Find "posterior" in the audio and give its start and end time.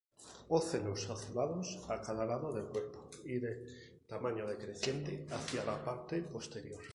6.23-6.81